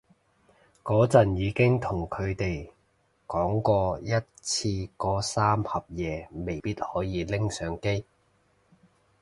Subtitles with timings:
[0.83, 2.71] 嗰陣已經同佢哋
[3.27, 4.09] 講過一
[4.41, 8.03] 次嗰三盒嘢未必可以拎上機